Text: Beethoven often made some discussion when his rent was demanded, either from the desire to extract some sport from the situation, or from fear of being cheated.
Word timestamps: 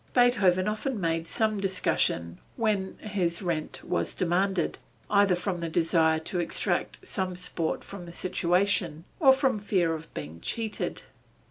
Beethoven 0.15 0.67
often 0.67 0.99
made 0.99 1.27
some 1.27 1.59
discussion 1.59 2.39
when 2.55 2.97
his 3.01 3.43
rent 3.43 3.81
was 3.83 4.15
demanded, 4.15 4.79
either 5.11 5.35
from 5.35 5.59
the 5.59 5.69
desire 5.69 6.17
to 6.21 6.39
extract 6.39 7.05
some 7.05 7.35
sport 7.35 7.83
from 7.83 8.07
the 8.07 8.11
situation, 8.11 9.03
or 9.19 9.31
from 9.31 9.59
fear 9.59 9.93
of 9.93 10.11
being 10.15 10.41
cheated. 10.41 11.03